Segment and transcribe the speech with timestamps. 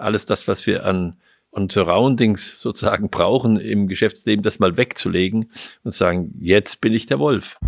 [0.00, 1.16] alles das, was wir an
[1.50, 5.50] und Surroundings sozusagen brauchen im Geschäftsleben, das mal wegzulegen
[5.84, 7.58] und sagen, jetzt bin ich der Wolf.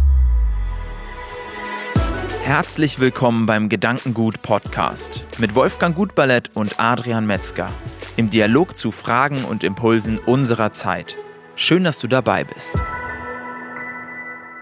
[2.43, 7.71] Herzlich willkommen beim Gedankengut Podcast mit Wolfgang Gutballett und Adrian Metzger
[8.17, 11.17] im Dialog zu Fragen und Impulsen unserer Zeit.
[11.55, 12.75] Schön, dass du dabei bist.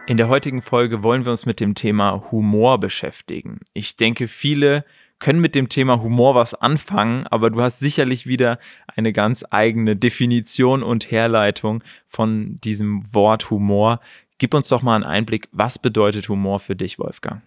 [0.07, 3.61] In der heutigen Folge wollen wir uns mit dem Thema Humor beschäftigen.
[3.73, 4.85] Ich denke, viele
[5.21, 8.59] können mit dem Thema Humor was anfangen, aber du hast sicherlich wieder
[8.89, 14.01] eine ganz eigene Definition und Herleitung von diesem Wort Humor.
[14.39, 17.43] Gib uns doch mal einen Einblick, was bedeutet Humor für dich, Wolfgang?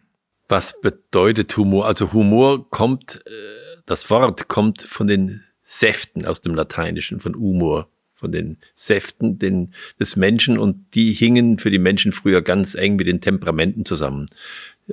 [0.48, 1.85] Was bedeutet Humor?
[1.85, 7.90] Also Humor kommt, äh, das Wort kommt von den Säften aus dem Lateinischen, von Humor,
[8.13, 12.95] von den Säften den, des Menschen und die hingen für die Menschen früher ganz eng
[12.95, 14.27] mit den Temperamenten zusammen.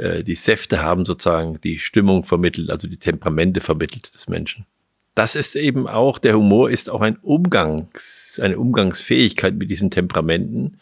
[0.01, 4.67] Äh, die Säfte haben sozusagen die Stimmung vermittelt, also die Temperamente vermittelt des Menschen.
[5.15, 10.81] Das ist eben auch, der Humor ist auch ein Umgangs, eine Umgangsfähigkeit mit diesen Temperamenten,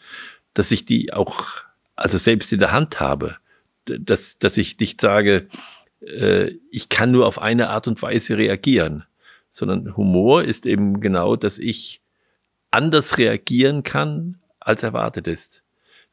[0.53, 1.45] dass ich die auch,
[1.95, 3.35] also selbst in der Hand habe,
[3.85, 5.47] dass, dass ich nicht sage,
[6.01, 9.03] äh, ich kann nur auf eine Art und Weise reagieren,
[9.49, 12.01] sondern Humor ist eben genau, dass ich
[12.71, 15.58] anders reagieren kann, als erwartet ist.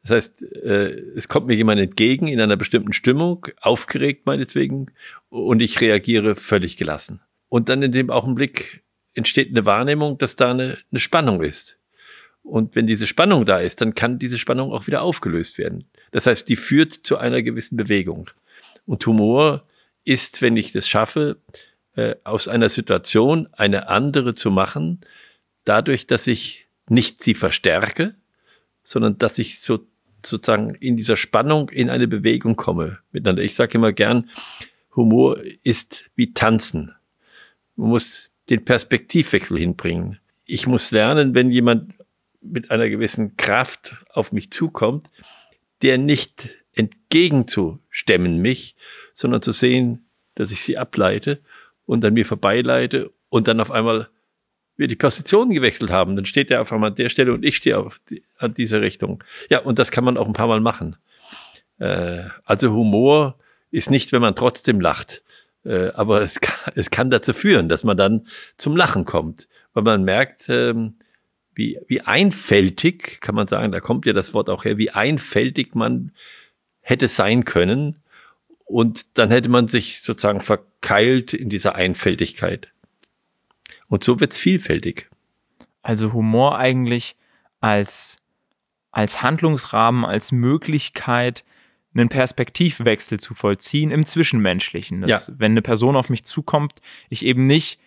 [0.07, 4.87] Das heißt, äh, es kommt mir jemand entgegen in einer bestimmten Stimmung, aufgeregt meinetwegen,
[5.29, 7.19] und ich reagiere völlig gelassen.
[7.49, 8.83] Und dann in dem Augenblick
[9.15, 11.77] entsteht eine Wahrnehmung, dass da eine, eine Spannung ist.
[12.41, 15.83] Und wenn diese Spannung da ist, dann kann diese Spannung auch wieder aufgelöst werden.
[16.11, 18.29] Das heißt, die führt zu einer gewissen Bewegung.
[18.85, 19.67] Und Humor
[20.05, 21.41] ist, wenn ich das schaffe,
[21.97, 25.01] äh, aus einer Situation eine andere zu machen,
[25.65, 28.15] dadurch, dass ich nicht sie verstärke,
[28.83, 29.85] sondern dass ich so
[30.25, 33.43] sozusagen in dieser Spannung in eine Bewegung komme miteinander.
[33.43, 34.29] Ich sage immer gern,
[34.95, 36.93] Humor ist wie Tanzen.
[37.75, 40.19] Man muss den Perspektivwechsel hinbringen.
[40.45, 41.93] Ich muss lernen, wenn jemand
[42.41, 45.09] mit einer gewissen Kraft auf mich zukommt,
[45.81, 48.75] der nicht entgegenzustemmen mich,
[49.13, 51.41] sondern zu sehen, dass ich sie ableite
[51.85, 54.09] und an mir vorbeileite und dann auf einmal
[54.77, 57.57] wir die Positionen gewechselt haben, dann steht er auf einmal an der Stelle und ich
[57.57, 59.23] stehe auf die, an dieser Richtung.
[59.49, 60.95] Ja, und das kann man auch ein paar Mal machen.
[61.79, 63.37] Äh, also Humor
[63.71, 65.23] ist nicht, wenn man trotzdem lacht,
[65.65, 69.83] äh, aber es kann, es kann dazu führen, dass man dann zum Lachen kommt, weil
[69.83, 70.95] man merkt, ähm,
[71.53, 75.73] wie, wie einfältig, kann man sagen, da kommt ja das Wort auch her, wie einfältig
[75.73, 76.11] man
[76.81, 77.99] hätte sein können.
[78.65, 82.67] Und dann hätte man sich sozusagen verkeilt in dieser Einfältigkeit.
[83.87, 85.09] Und so wird's vielfältig.
[85.81, 87.15] Also Humor eigentlich
[87.59, 88.17] als,
[88.91, 91.43] als Handlungsrahmen, als Möglichkeit,
[91.93, 95.01] einen Perspektivwechsel zu vollziehen im Zwischenmenschlichen.
[95.01, 95.33] Dass, ja.
[95.37, 96.73] Wenn eine Person auf mich zukommt,
[97.09, 97.79] ich eben nicht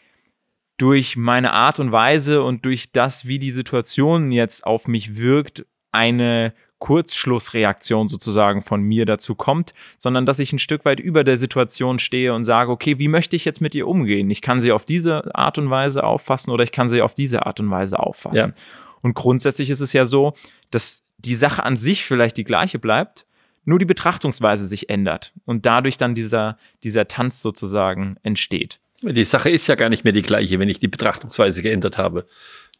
[0.78, 5.66] durch meine Art und Weise und durch das, wie die Situation jetzt auf mich wirkt,
[5.92, 11.36] eine Kurzschlussreaktion sozusagen von mir dazu kommt, sondern dass ich ein Stück weit über der
[11.36, 14.28] Situation stehe und sage, okay, wie möchte ich jetzt mit ihr umgehen?
[14.30, 17.46] Ich kann sie auf diese Art und Weise auffassen oder ich kann sie auf diese
[17.46, 18.54] Art und Weise auffassen.
[18.56, 18.64] Ja.
[19.02, 20.34] Und grundsätzlich ist es ja so,
[20.70, 23.26] dass die Sache an sich vielleicht die gleiche bleibt,
[23.64, 28.80] nur die Betrachtungsweise sich ändert und dadurch dann dieser, dieser Tanz sozusagen entsteht.
[29.02, 32.26] Die Sache ist ja gar nicht mehr die gleiche, wenn ich die Betrachtungsweise geändert habe.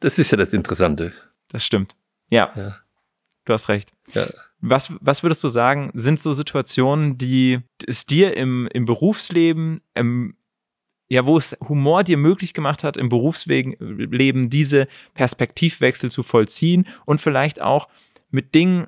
[0.00, 1.12] Das ist ja das Interessante.
[1.48, 1.92] Das stimmt.
[2.30, 2.50] ja.
[2.56, 2.76] ja.
[3.44, 3.92] Du hast recht.
[4.14, 4.28] Ja.
[4.60, 10.36] Was, was würdest du sagen, sind so Situationen, die es dir im, im Berufsleben, im,
[11.08, 17.20] ja, wo es Humor dir möglich gemacht hat, im Berufsleben diese Perspektivwechsel zu vollziehen und
[17.20, 17.88] vielleicht auch
[18.30, 18.86] mit Dingen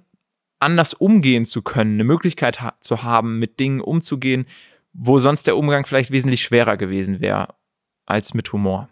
[0.60, 4.46] anders umgehen zu können, eine Möglichkeit ha zu haben, mit Dingen umzugehen,
[4.92, 7.54] wo sonst der Umgang vielleicht wesentlich schwerer gewesen wäre
[8.06, 8.88] als mit Humor?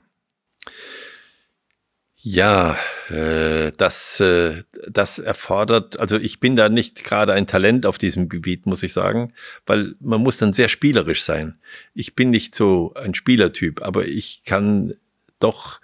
[2.22, 2.76] Ja,
[3.08, 8.28] äh, das, äh, das erfordert, also ich bin da nicht gerade ein Talent auf diesem
[8.28, 9.32] Gebiet, muss ich sagen,
[9.64, 11.58] weil man muss dann sehr spielerisch sein.
[11.94, 14.94] Ich bin nicht so ein Spielertyp, aber ich kann
[15.38, 15.80] doch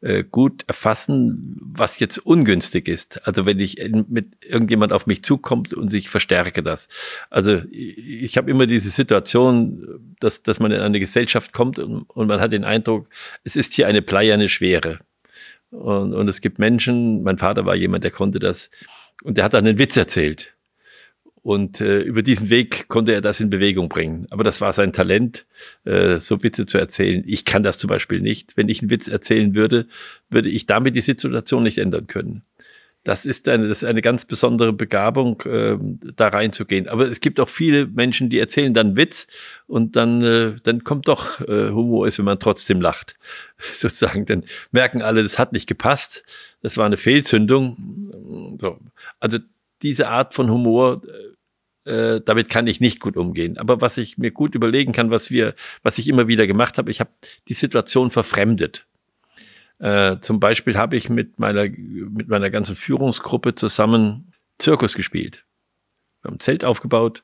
[0.00, 3.24] äh, gut erfassen, was jetzt ungünstig ist.
[3.24, 3.76] Also wenn ich
[4.08, 6.88] mit irgendjemand auf mich zukommt und ich verstärke das.
[7.30, 12.26] Also ich habe immer diese Situation, dass, dass man in eine Gesellschaft kommt und, und
[12.26, 13.08] man hat den Eindruck,
[13.44, 14.98] es ist hier eine bleierne Schwere.
[15.76, 18.70] Und, und es gibt Menschen, mein Vater war jemand, der konnte das,
[19.22, 20.54] und der hat dann einen Witz erzählt.
[21.42, 24.26] Und äh, über diesen Weg konnte er das in Bewegung bringen.
[24.30, 25.46] Aber das war sein Talent,
[25.84, 27.22] äh, so Witze zu erzählen.
[27.24, 28.56] Ich kann das zum Beispiel nicht.
[28.56, 29.86] Wenn ich einen Witz erzählen würde,
[30.28, 32.42] würde ich damit die Situation nicht ändern können.
[33.06, 35.78] Das ist eine, das ist eine ganz besondere Begabung, äh,
[36.16, 36.88] da reinzugehen.
[36.88, 39.28] Aber es gibt auch viele Menschen, die erzählen dann Witz
[39.68, 43.14] und dann, äh, dann kommt doch äh, Humor ist, wenn man trotzdem lacht.
[43.72, 44.42] Sozusagen, dann
[44.72, 46.24] merken alle, das hat nicht gepasst,
[46.62, 48.56] das war eine Fehlzündung.
[48.60, 48.80] So.
[49.20, 49.38] Also
[49.82, 51.02] diese Art von Humor,
[51.84, 53.56] äh, damit kann ich nicht gut umgehen.
[53.56, 55.54] Aber was ich mir gut überlegen kann, was wir,
[55.84, 57.10] was ich immer wieder gemacht habe, ich habe
[57.46, 58.84] die Situation verfremdet.
[59.78, 65.44] Äh, zum Beispiel habe ich mit meiner, mit meiner ganzen Führungsgruppe zusammen Zirkus gespielt.
[66.22, 67.22] Wir haben Zelt aufgebaut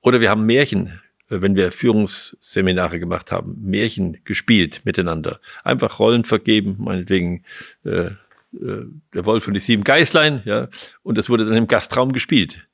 [0.00, 5.40] oder wir haben Märchen, äh, wenn wir Führungsseminare gemacht haben, Märchen gespielt miteinander.
[5.62, 7.44] Einfach Rollen vergeben, meinetwegen
[7.84, 8.10] äh,
[8.60, 10.68] äh, der Wolf und die sieben Geißlein, ja,
[11.02, 12.66] und das wurde dann im Gastraum gespielt.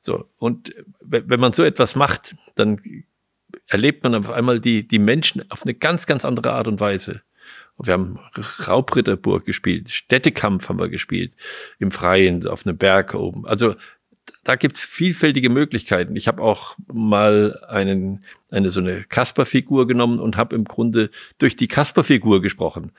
[0.00, 2.80] So, und wenn man so etwas macht, dann
[3.66, 7.22] erlebt man auf einmal die, die Menschen auf eine ganz, ganz andere Art und Weise.
[7.78, 8.18] Wir haben
[8.66, 11.34] Raubritterburg gespielt, Städtekampf haben wir gespielt,
[11.78, 13.46] im Freien, auf einem Berg oben.
[13.46, 13.74] Also
[14.44, 16.16] da gibt's vielfältige Möglichkeiten.
[16.16, 21.56] Ich habe auch mal einen, eine so eine Kasper-Figur genommen und habe im Grunde durch
[21.56, 22.92] die Kasper-Figur gesprochen,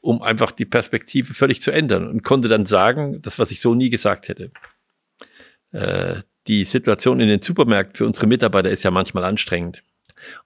[0.00, 3.74] um einfach die Perspektive völlig zu ändern und konnte dann sagen, das, was ich so
[3.74, 4.52] nie gesagt hätte.
[5.72, 9.82] Äh, die Situation in den Supermärkten für unsere Mitarbeiter ist ja manchmal anstrengend.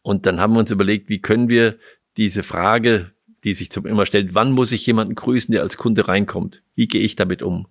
[0.03, 1.79] Und dann haben wir uns überlegt, wie können wir
[2.17, 3.13] diese Frage,
[3.47, 6.63] die sich zum immer stellt, wann muss ich jemanden grüßen, der als Kunde reinkommt?
[6.75, 7.69] Wie gehe ich damit um?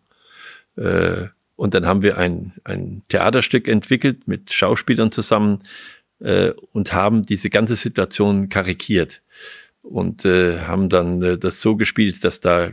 [0.78, 1.28] Äh,
[1.58, 5.64] und dann haben wir ein, ein Theaterstück entwickelt mit Schauspielern zusammen
[6.20, 9.22] äh, und haben diese ganze Situation karikiert
[9.82, 12.72] und äh, haben dann äh, das so gespielt, dass da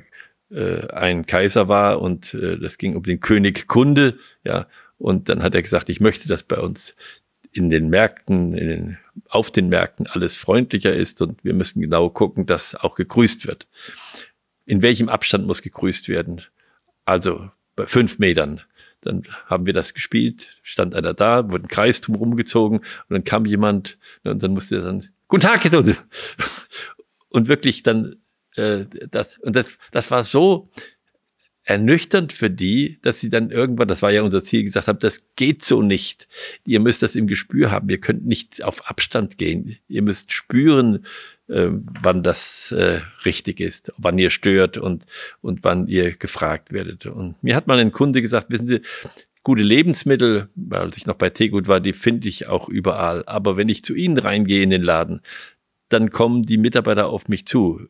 [0.52, 4.68] äh, ein Kaiser war und äh, das ging um den König Kunde, ja.
[4.98, 6.94] Und dann hat er gesagt, ich möchte, dass bei uns
[7.52, 12.10] in den Märkten, in den, auf den Märkten alles freundlicher ist und wir müssen genau
[12.10, 13.66] gucken, dass auch gegrüßt wird.
[14.64, 16.42] In welchem Abstand muss gegrüßt werden?
[17.04, 18.60] Also bei fünf Metern.
[19.02, 23.24] Dann haben wir das gespielt, stand einer da, wurde ein Kreis drumherum gezogen und dann
[23.24, 25.82] kam jemand und dann musste er dann, guten Tag, Herr
[27.28, 28.16] Und wirklich dann,
[28.54, 30.70] äh, das, und das, das war so,
[31.64, 35.22] ernüchternd für die, dass sie dann irgendwann, das war ja unser Ziel, gesagt haben, das
[35.36, 36.28] geht so nicht.
[36.66, 37.88] Ihr müsst das im Gespür haben.
[37.88, 39.76] Ihr könnt nicht auf Abstand gehen.
[39.86, 41.06] Ihr müsst spüren,
[41.48, 45.06] äh, wann das äh, richtig ist, wann ihr stört und,
[45.40, 47.06] und wann ihr gefragt werdet.
[47.06, 48.80] Und mir hat mal ein Kunde gesagt, wissen Sie,
[49.44, 53.24] gute Lebensmittel, weil ich noch bei Teegut war, die finde ich auch überall.
[53.26, 55.20] Aber wenn ich zu Ihnen reingehe in den Laden,
[55.88, 57.88] dann kommen die Mitarbeiter auf mich zu.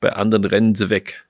[0.00, 1.24] Bei anderen rennen sie weg.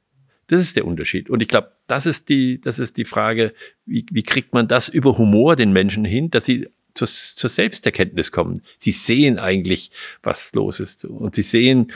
[0.51, 1.31] Das ist der Unterschied.
[1.31, 3.55] Und ich glaube, das ist die, das ist die Frage,
[3.87, 8.33] wie, wie kriegt man das über Humor den Menschen hin, dass sie zur, zur Selbsterkenntnis
[8.33, 8.61] kommen.
[8.77, 9.93] Sie sehen eigentlich,
[10.25, 11.05] was los ist.
[11.05, 11.93] Und sie sehen,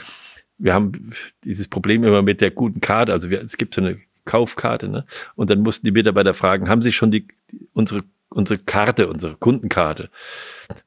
[0.57, 1.09] wir haben
[1.43, 3.11] dieses Problem immer mit der guten Karte.
[3.11, 5.05] Also wir, es gibt so eine Kaufkarte, ne?
[5.35, 7.27] Und dann mussten die Mitarbeiter fragen, haben Sie schon die,
[7.73, 10.09] unsere, unsere Karte, unsere Kundenkarte?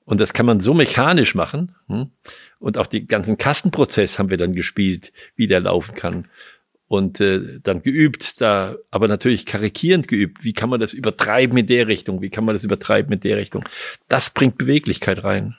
[0.06, 1.74] Und das kann man so mechanisch machen.
[1.88, 2.12] Hm?
[2.60, 6.28] Und auch den ganzen Kassenprozess haben wir dann gespielt, wie der laufen kann
[6.88, 10.42] und äh, dann geübt, da aber natürlich karikierend geübt.
[10.42, 12.22] Wie kann man das übertreiben in der Richtung?
[12.22, 13.64] Wie kann man das übertreiben in der Richtung?
[14.08, 15.54] Das bringt Beweglichkeit rein.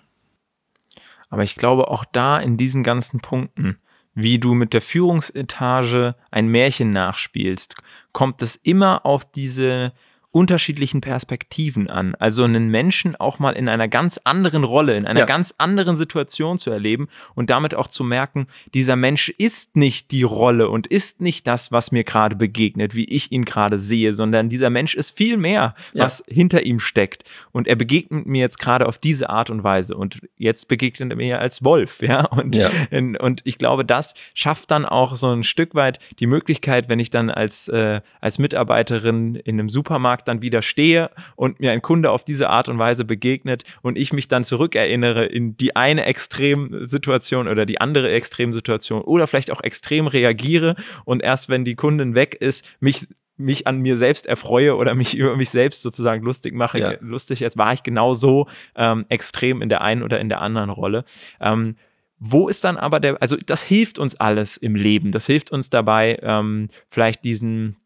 [1.30, 3.78] Aber ich glaube auch da in diesen ganzen Punkten,
[4.16, 7.76] wie du mit der Führungsetage ein Märchen nachspielst,
[8.12, 9.94] kommt es immer auf diese
[10.32, 12.14] unterschiedlichen Perspektiven an.
[12.16, 15.26] Also einen Menschen auch mal in einer ganz anderen Rolle, in einer ja.
[15.26, 18.46] ganz anderen Situation zu erleben und damit auch zu merken,
[18.76, 23.06] dieser Mensch ist nicht die Rolle und ist nicht das, was mir gerade begegnet, wie
[23.06, 26.36] ich ihn gerade sehe, sondern dieser Mensch ist viel mehr, was ja.
[26.36, 27.24] hinter ihm steckt.
[27.52, 29.98] Und er begegnet mir jetzt gerade auf diese Art und Weise.
[29.98, 32.26] Und jetzt begegnet er mir als Wolf, ja.
[32.26, 32.70] Und, ja.
[32.92, 37.10] und ich glaube, das schafft dann auch so ein Stück weit die Möglichkeit, wenn ich
[37.10, 41.82] dann als, äh, als Mitarbeiterin in einem Supermarkt Supermarkt dann wieder stehe und mir ein
[41.82, 46.06] Kunde auf diese Art und Weise begegnet und ich mich dann zurückerinnere in die eine
[46.06, 52.16] Extremsituation oder die andere Extremsituation oder vielleicht auch extrem reagiere und erst wenn die Kundin
[52.16, 53.08] weg ist, mich
[53.42, 56.78] mich an mir selbst erfreue oder mich über mich selbst sozusagen lustig mache.
[56.78, 56.94] Ja.
[57.00, 60.70] Lustig, jetzt war ich genau so ähm, extrem in der einen oder in der anderen
[60.70, 61.06] Rolle.
[61.40, 61.78] Ähm,
[62.20, 65.14] wo ist dann aber der, also das hilft uns alles im Leben.
[65.14, 67.78] Das hilft uns dabei, ähm, vielleicht diesen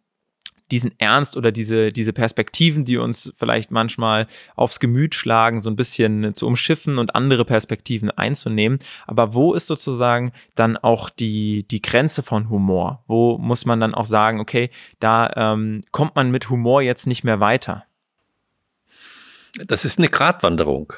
[0.74, 4.26] diesen Ernst oder diese, diese Perspektiven, die uns vielleicht manchmal
[4.56, 8.80] aufs Gemüt schlagen, so ein bisschen zu umschiffen und andere Perspektiven einzunehmen.
[9.06, 13.04] Aber wo ist sozusagen dann auch die, die Grenze von Humor?
[13.06, 17.24] Wo muss man dann auch sagen, okay, da ähm, kommt man mit Humor jetzt nicht
[17.24, 17.86] mehr weiter?
[19.68, 20.94] Das ist eine Gratwanderung.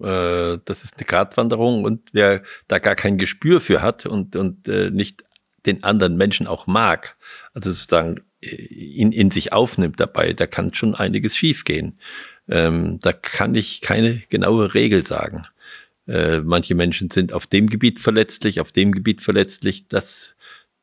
[0.00, 4.68] Äh, das ist eine Gratwanderung und wer da gar kein Gespür für hat und, und
[4.68, 5.25] äh, nicht
[5.66, 7.16] den anderen Menschen auch mag,
[7.54, 11.98] also sozusagen äh, in, in sich aufnimmt dabei, da kann schon einiges schiefgehen.
[12.48, 15.46] Ähm, da kann ich keine genaue Regel sagen.
[16.06, 19.88] Äh, manche Menschen sind auf dem Gebiet verletzlich, auf dem Gebiet verletzlich.
[19.88, 20.34] Das,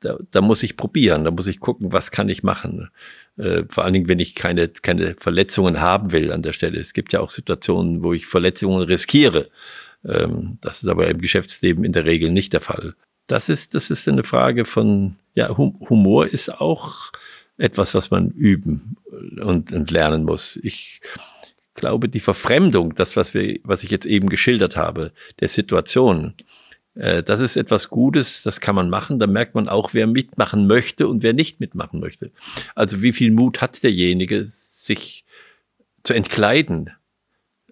[0.01, 2.89] da, da muss ich probieren, da muss ich gucken, was kann ich machen.
[3.37, 6.79] Äh, vor allen Dingen, wenn ich keine, keine Verletzungen haben will an der Stelle.
[6.79, 9.49] Es gibt ja auch Situationen, wo ich Verletzungen riskiere.
[10.05, 12.95] Ähm, das ist aber im Geschäftsleben in der Regel nicht der Fall.
[13.27, 17.11] Das ist, das ist eine Frage von, ja, Humor ist auch
[17.57, 18.97] etwas, was man üben
[19.41, 20.57] und, und lernen muss.
[20.61, 21.01] Ich
[21.75, 26.33] glaube, die Verfremdung, das, was wir, was ich jetzt eben geschildert habe, der Situation,
[26.95, 29.19] äh, das ist etwas Gutes, das kann man machen.
[29.19, 32.31] Da merkt man auch, wer mitmachen möchte und wer nicht mitmachen möchte.
[32.75, 35.25] Also wie viel Mut hat derjenige, sich
[36.03, 36.91] zu entkleiden?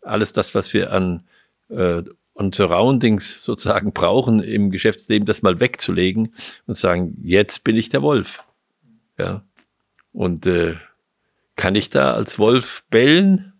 [0.02, 1.24] Alles das, was wir an,
[1.70, 2.04] äh,
[2.36, 6.34] an Surroundings sozusagen brauchen im Geschäftsleben, das mal wegzulegen
[6.68, 8.44] und sagen, jetzt bin ich der Wolf.
[9.18, 9.44] Ja.
[10.14, 10.76] Und äh,
[11.56, 13.54] kann ich da als Wolf bellen?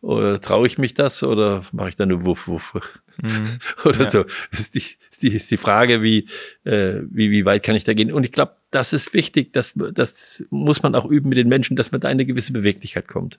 [0.00, 2.74] Oder traue ich mich das oder mache ich da nur Wuff, Wuff?
[3.22, 3.58] Mhm.
[3.84, 4.10] oder ja.
[4.10, 4.24] so.
[4.50, 6.28] Das ist die, ist die, ist die Frage, wie,
[6.64, 8.12] äh, wie, wie weit kann ich da gehen?
[8.12, 11.76] Und ich glaube, das ist wichtig, dass, das muss man auch üben mit den Menschen,
[11.76, 13.38] dass man da eine gewisse Beweglichkeit kommt.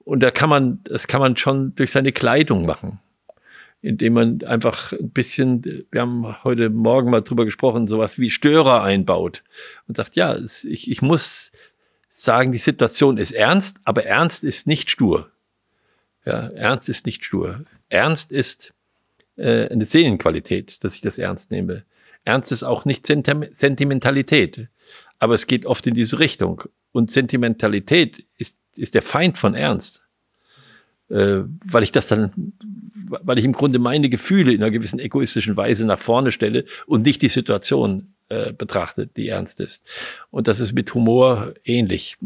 [0.00, 3.00] Und da kann man, das kann man schon durch seine Kleidung machen.
[3.80, 8.82] Indem man einfach ein bisschen, wir haben heute Morgen mal drüber gesprochen, sowas wie Störer
[8.82, 9.44] einbaut
[9.86, 11.52] und sagt, ja, ich, ich muss
[12.10, 15.30] sagen, die Situation ist ernst, aber ernst ist nicht stur.
[16.28, 17.64] Ja, Ernst ist nicht stur.
[17.88, 18.74] Ernst ist
[19.36, 21.84] äh, eine Seelenqualität, dass ich das ernst nehme.
[22.24, 24.68] Ernst ist auch nicht Sentim Sentimentalität.
[25.18, 26.64] Aber es geht oft in diese Richtung.
[26.92, 30.06] Und Sentimentalität ist, ist der Feind von Ernst.
[31.10, 32.52] Äh, weil ich das dann,
[33.08, 37.04] weil ich im Grunde meine Gefühle in einer gewissen egoistischen Weise nach vorne stelle und
[37.04, 39.82] nicht die Situation äh, betrachte, die ernst ist.
[40.30, 42.18] Und das ist mit Humor ähnlich.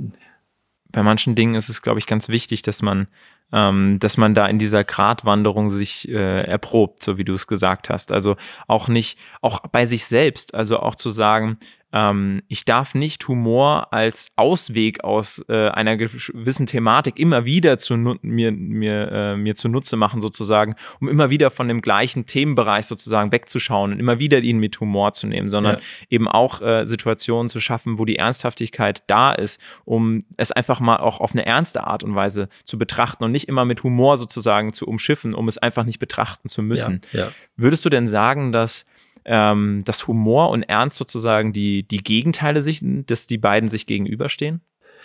[0.91, 3.07] Bei manchen Dingen ist es, glaube ich, ganz wichtig, dass man
[3.53, 7.91] ähm, dass man da in dieser Gratwanderung sich äh, erprobt, so wie du es gesagt
[7.91, 8.11] hast.
[8.11, 8.37] Also
[8.67, 11.59] auch nicht, auch bei sich selbst, also auch zu sagen,
[11.93, 17.97] ähm, ich darf nicht Humor als Ausweg aus äh, einer gewissen Thematik immer wieder zu
[17.97, 23.31] mir, mir, äh, mir zunutze machen, sozusagen, um immer wieder von dem gleichen Themenbereich sozusagen
[23.33, 25.83] wegzuschauen und immer wieder ihn mit Humor zu nehmen, sondern ja.
[26.09, 30.97] eben auch äh, Situationen zu schaffen, wo die Ernsthaftigkeit da ist, um es einfach mal
[30.97, 34.73] auch auf eine ernste Art und Weise zu betrachten und nicht immer mit Humor sozusagen
[34.73, 37.03] zu umschiffen, um es einfach nicht betrachten zu müssen.
[37.13, 37.29] Ja, ja.
[37.57, 38.87] Würdest du denn sagen, dass
[39.25, 44.61] ähm, dass Humor und Ernst sozusagen die, die Gegenteile sich, dass die beiden sich gegenüberstehen?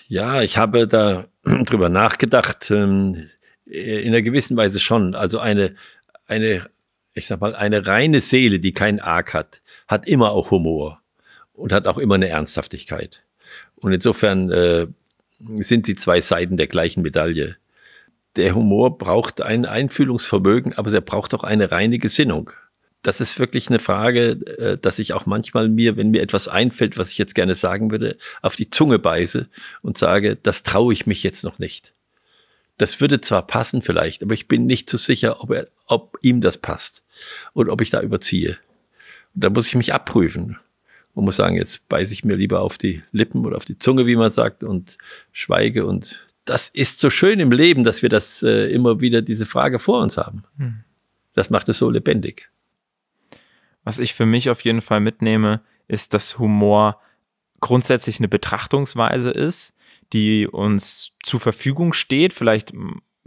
[0.08, 3.30] Ja, ich habe da drüber nachgedacht, ähm,
[3.66, 5.14] in einer gewissen Weise schon.
[5.14, 5.76] Also eine,
[6.26, 6.70] eine,
[7.14, 11.02] ich sag mal, eine reine Seele, die keinen Arg hat, hat immer auch Humor
[11.54, 13.24] und hat auch immer eine Ernsthaftigkeit.
[13.76, 14.88] Und insofern äh,
[15.40, 17.58] sind die zwei Seiten der gleichen Medaille.
[18.38, 22.52] Der Humor braucht ein Einfühlungsvermögen, aber er braucht auch eine reine Gesinnung
[23.08, 26.98] das ist wirklich eine Frage, äh, dass ich auch manchmal mir, wenn mir etwas einfällt,
[26.98, 29.48] was ich jetzt gerne sagen würde, auf die Zunge beiße
[29.82, 31.94] und sage, das traue ich mich jetzt noch nicht.
[32.78, 36.42] Das würde zwar passen vielleicht, aber ich bin nicht so sicher, ob, er, ob ihm
[36.42, 37.02] das passt
[37.54, 38.58] und ob ich da überziehe.
[39.34, 40.58] Und da muss ich mich abprüfen
[41.14, 44.06] und muss sagen, jetzt beiße ich mir lieber auf die Lippen oder auf die Zunge,
[44.06, 44.98] wie man sagt, und
[45.32, 45.86] schweige.
[45.86, 49.80] Und das ist so schön im Leben, dass wir das äh, immer wieder diese Frage
[49.80, 50.44] vor uns haben.
[50.58, 50.84] Hm.
[51.36, 52.50] Das macht es so lebendig.
[53.88, 57.00] Was ich für mich auf jeden Fall mitnehme, ist, dass Humor
[57.62, 59.74] grundsätzlich eine Betrachtungsweise ist,
[60.12, 62.74] die uns zur Verfügung steht, vielleicht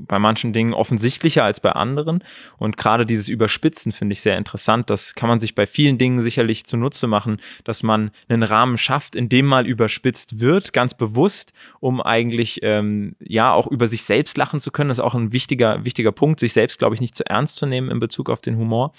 [0.06, 2.22] bei manchen Dingen offensichtlicher als bei anderen.
[2.58, 4.90] Und gerade dieses Überspitzen finde ich sehr interessant.
[4.90, 9.16] Das kann man sich bei vielen Dingen sicherlich zunutze machen, dass man einen Rahmen schafft,
[9.16, 14.36] in dem mal überspitzt wird, ganz bewusst, um eigentlich ähm, ja auch über sich selbst
[14.36, 14.88] lachen zu können.
[14.88, 17.66] Das ist auch ein wichtiger, wichtiger Punkt, sich selbst, glaube ich, nicht zu ernst zu
[17.66, 18.92] nehmen in Bezug auf den Humor.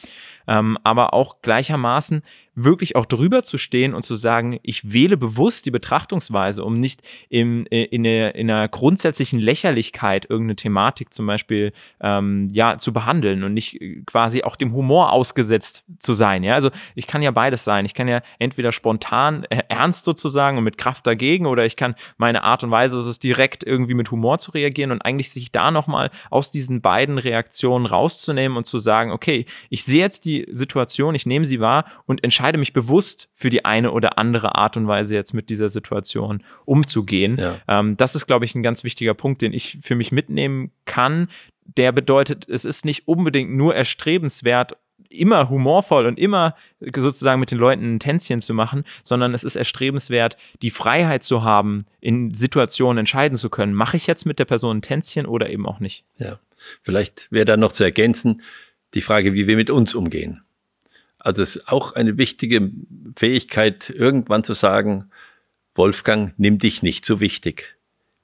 [0.48, 5.66] Ähm, aber auch gleichermaßen wirklich auch drüber zu stehen und zu sagen, ich wähle bewusst
[5.66, 11.28] die Betrachtungsweise, um nicht im, äh, in, einer, in einer grundsätzlichen Lächerlichkeit irgendeine Thematik zum
[11.28, 16.44] Beispiel ähm, ja zu behandeln und nicht äh, quasi auch dem Humor ausgesetzt zu sein.
[16.44, 17.86] Ja, also ich kann ja beides sein.
[17.86, 21.96] Ich kann ja entweder spontan äh, ernst sozusagen und mit Kraft dagegen oder ich kann
[22.18, 25.54] meine Art und Weise, ist es direkt irgendwie mit Humor zu reagieren und eigentlich sich
[25.54, 30.48] da nochmal aus diesen beiden Reaktionen rauszunehmen und zu sagen, okay, ich sehe jetzt die
[30.52, 34.56] Situation, ich nehme sie wahr und entscheide entscheide mich bewusst für die eine oder andere
[34.56, 37.38] Art und Weise jetzt mit dieser Situation umzugehen.
[37.38, 37.60] Ja.
[37.68, 41.28] Ähm, das ist, glaube ich, ein ganz wichtiger Punkt, den ich für mich mitnehmen kann.
[41.78, 44.76] Der bedeutet, es ist nicht unbedingt nur erstrebenswert,
[45.08, 49.56] immer humorvoll und immer sozusagen mit den Leuten ein Tänzchen zu machen, sondern es ist
[49.56, 54.46] erstrebenswert, die Freiheit zu haben, in Situationen entscheiden zu können, mache ich jetzt mit der
[54.46, 56.06] Person ein Tänzchen oder eben auch nicht.
[56.18, 56.40] Ja,
[56.82, 58.42] vielleicht wäre da noch zu ergänzen,
[58.96, 60.42] die Frage, wie wir mit uns umgehen.
[61.24, 62.72] Also es ist auch eine wichtige
[63.16, 65.12] Fähigkeit, irgendwann zu sagen,
[65.76, 67.78] Wolfgang, nimm dich nicht so wichtig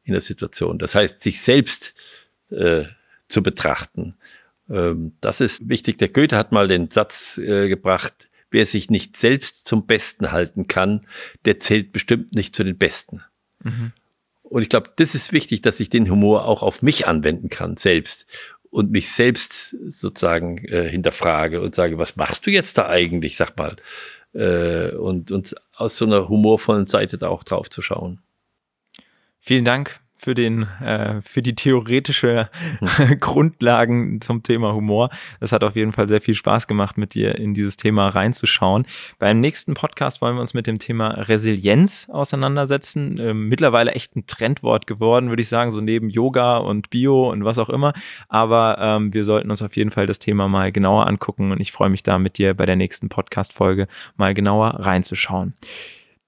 [0.03, 0.79] in der Situation.
[0.79, 1.93] Das heißt, sich selbst
[2.49, 2.85] äh,
[3.29, 4.15] zu betrachten.
[4.69, 5.97] Ähm, das ist wichtig.
[5.97, 10.67] Der Goethe hat mal den Satz äh, gebracht, wer sich nicht selbst zum Besten halten
[10.67, 11.05] kann,
[11.45, 13.21] der zählt bestimmt nicht zu den Besten.
[13.63, 13.91] Mhm.
[14.43, 17.75] Und ich glaube, das ist wichtig, dass ich den Humor auch auf mich anwenden kann,
[17.75, 18.25] selbst
[18.69, 23.57] und mich selbst sozusagen äh, hinterfrage und sage, was machst du jetzt da eigentlich, sag
[23.57, 23.75] mal,
[24.33, 28.21] äh, und, und aus so einer humorvollen Seite da auch drauf zu schauen.
[29.39, 32.49] Vielen Dank für den äh, für die theoretische
[32.81, 33.19] mhm.
[33.19, 35.09] Grundlagen zum Thema Humor.
[35.39, 38.85] Es hat auf jeden Fall sehr viel Spaß gemacht, mit dir in dieses Thema reinzuschauen.
[39.19, 43.17] Beim nächsten Podcast wollen wir uns mit dem Thema Resilienz auseinandersetzen.
[43.19, 47.45] Ähm, mittlerweile echt ein Trendwort geworden, würde ich sagen, so neben Yoga und Bio und
[47.45, 47.93] was auch immer.
[48.27, 51.71] Aber ähm, wir sollten uns auf jeden Fall das Thema mal genauer angucken und ich
[51.71, 55.53] freue mich da mit dir bei der nächsten Podcast-Folge mal genauer reinzuschauen.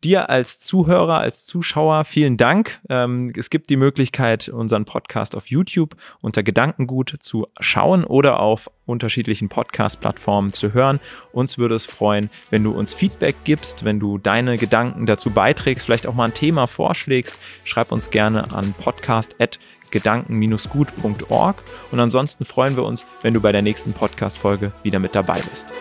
[0.06, 2.80] Dir als Zuhörer, als Zuschauer vielen Dank.
[2.88, 8.72] Ähm, es gibt die Möglichkeit, unseren Podcast auf YouTube unter Gedankengut zu schauen oder auf
[8.86, 11.02] unterschiedlichen Podcast-Plattformen zu hören.
[11.34, 15.86] Uns würde es freuen, wenn du uns Feedback gibst, wenn du deine Gedanken dazu beiträgst,
[15.86, 17.36] vielleicht auch mal ein Thema vorschlägst.
[17.66, 21.64] Schreib uns gerne an podcast.gedanken-gut.org.
[21.92, 25.74] Und ansonsten freuen wir uns, wenn du bei der nächsten Podcast-Folge wieder mit dabei bist.